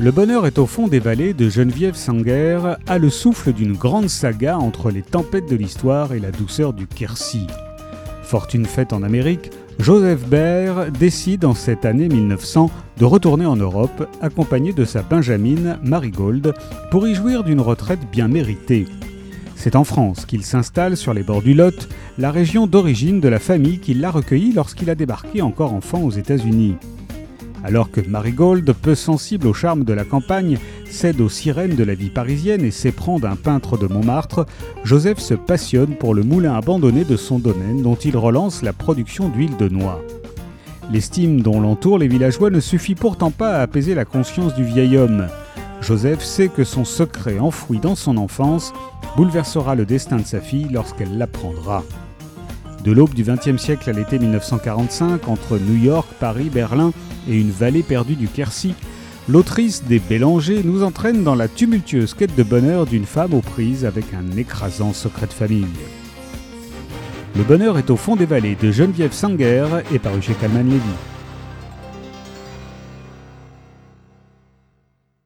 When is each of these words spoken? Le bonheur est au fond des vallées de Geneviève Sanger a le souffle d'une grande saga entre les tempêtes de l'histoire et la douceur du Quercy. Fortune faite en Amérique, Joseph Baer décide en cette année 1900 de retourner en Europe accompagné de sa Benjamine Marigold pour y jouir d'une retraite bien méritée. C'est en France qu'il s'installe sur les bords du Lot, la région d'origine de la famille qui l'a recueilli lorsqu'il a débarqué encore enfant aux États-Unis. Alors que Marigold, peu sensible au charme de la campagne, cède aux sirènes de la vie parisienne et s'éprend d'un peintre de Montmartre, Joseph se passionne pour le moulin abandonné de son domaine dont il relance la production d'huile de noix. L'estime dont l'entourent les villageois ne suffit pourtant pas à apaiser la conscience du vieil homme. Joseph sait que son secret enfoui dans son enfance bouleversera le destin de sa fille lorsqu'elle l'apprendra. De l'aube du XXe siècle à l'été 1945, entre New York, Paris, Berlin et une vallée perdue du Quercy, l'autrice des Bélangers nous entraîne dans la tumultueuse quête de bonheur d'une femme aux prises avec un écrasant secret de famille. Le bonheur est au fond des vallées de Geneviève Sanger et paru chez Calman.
Le 0.00 0.12
bonheur 0.12 0.46
est 0.46 0.60
au 0.60 0.66
fond 0.66 0.86
des 0.86 1.00
vallées 1.00 1.34
de 1.34 1.48
Geneviève 1.48 1.96
Sanger 1.96 2.60
a 2.86 2.98
le 2.98 3.10
souffle 3.10 3.52
d'une 3.52 3.72
grande 3.72 4.08
saga 4.08 4.56
entre 4.56 4.92
les 4.92 5.02
tempêtes 5.02 5.50
de 5.50 5.56
l'histoire 5.56 6.12
et 6.12 6.20
la 6.20 6.30
douceur 6.30 6.72
du 6.72 6.86
Quercy. 6.86 7.48
Fortune 8.22 8.64
faite 8.64 8.92
en 8.92 9.02
Amérique, 9.02 9.50
Joseph 9.80 10.24
Baer 10.28 10.92
décide 10.92 11.44
en 11.44 11.52
cette 11.52 11.84
année 11.84 12.08
1900 12.08 12.70
de 12.98 13.04
retourner 13.04 13.44
en 13.44 13.56
Europe 13.56 14.08
accompagné 14.20 14.72
de 14.72 14.84
sa 14.84 15.02
Benjamine 15.02 15.80
Marigold 15.82 16.54
pour 16.92 17.08
y 17.08 17.16
jouir 17.16 17.42
d'une 17.42 17.60
retraite 17.60 18.08
bien 18.12 18.28
méritée. 18.28 18.86
C'est 19.56 19.74
en 19.74 19.82
France 19.82 20.26
qu'il 20.26 20.44
s'installe 20.44 20.96
sur 20.96 21.12
les 21.12 21.24
bords 21.24 21.42
du 21.42 21.54
Lot, 21.54 21.88
la 22.18 22.30
région 22.30 22.68
d'origine 22.68 23.18
de 23.18 23.28
la 23.28 23.40
famille 23.40 23.80
qui 23.80 23.94
l'a 23.94 24.12
recueilli 24.12 24.52
lorsqu'il 24.52 24.90
a 24.90 24.94
débarqué 24.94 25.42
encore 25.42 25.74
enfant 25.74 26.02
aux 26.02 26.12
États-Unis. 26.12 26.76
Alors 27.64 27.90
que 27.90 28.00
Marigold, 28.00 28.72
peu 28.72 28.94
sensible 28.94 29.46
au 29.46 29.52
charme 29.52 29.84
de 29.84 29.92
la 29.92 30.04
campagne, 30.04 30.58
cède 30.88 31.20
aux 31.20 31.28
sirènes 31.28 31.74
de 31.74 31.84
la 31.84 31.94
vie 31.94 32.10
parisienne 32.10 32.64
et 32.64 32.70
s'éprend 32.70 33.18
d'un 33.18 33.36
peintre 33.36 33.76
de 33.76 33.86
Montmartre, 33.86 34.46
Joseph 34.84 35.18
se 35.18 35.34
passionne 35.34 35.96
pour 35.96 36.14
le 36.14 36.22
moulin 36.22 36.54
abandonné 36.54 37.04
de 37.04 37.16
son 37.16 37.38
domaine 37.38 37.82
dont 37.82 37.96
il 37.96 38.16
relance 38.16 38.62
la 38.62 38.72
production 38.72 39.28
d'huile 39.28 39.56
de 39.56 39.68
noix. 39.68 40.00
L'estime 40.90 41.42
dont 41.42 41.60
l'entourent 41.60 41.98
les 41.98 42.08
villageois 42.08 42.50
ne 42.50 42.60
suffit 42.60 42.94
pourtant 42.94 43.30
pas 43.30 43.56
à 43.56 43.60
apaiser 43.60 43.94
la 43.94 44.04
conscience 44.04 44.54
du 44.54 44.64
vieil 44.64 44.96
homme. 44.96 45.26
Joseph 45.82 46.22
sait 46.22 46.48
que 46.48 46.64
son 46.64 46.84
secret 46.84 47.38
enfoui 47.38 47.78
dans 47.78 47.94
son 47.94 48.16
enfance 48.16 48.72
bouleversera 49.16 49.74
le 49.74 49.84
destin 49.84 50.16
de 50.16 50.26
sa 50.26 50.40
fille 50.40 50.68
lorsqu'elle 50.70 51.18
l'apprendra. 51.18 51.84
De 52.88 52.94
l'aube 52.94 53.12
du 53.12 53.22
XXe 53.22 53.60
siècle 53.62 53.90
à 53.90 53.92
l'été 53.92 54.18
1945, 54.18 55.28
entre 55.28 55.58
New 55.58 55.76
York, 55.76 56.08
Paris, 56.18 56.48
Berlin 56.48 56.94
et 57.28 57.38
une 57.38 57.50
vallée 57.50 57.82
perdue 57.82 58.16
du 58.16 58.28
Quercy, 58.28 58.72
l'autrice 59.28 59.84
des 59.84 59.98
Bélangers 59.98 60.62
nous 60.64 60.82
entraîne 60.82 61.22
dans 61.22 61.34
la 61.34 61.48
tumultueuse 61.48 62.14
quête 62.14 62.34
de 62.34 62.42
bonheur 62.42 62.86
d'une 62.86 63.04
femme 63.04 63.34
aux 63.34 63.42
prises 63.42 63.84
avec 63.84 64.06
un 64.14 64.38
écrasant 64.38 64.94
secret 64.94 65.26
de 65.26 65.34
famille. 65.34 65.66
Le 67.36 67.42
bonheur 67.42 67.76
est 67.76 67.90
au 67.90 67.96
fond 67.96 68.16
des 68.16 68.24
vallées 68.24 68.56
de 68.58 68.72
Geneviève 68.72 69.12
Sanger 69.12 69.66
et 69.92 69.98
paru 69.98 70.22
chez 70.22 70.32
Calman. 70.32 70.80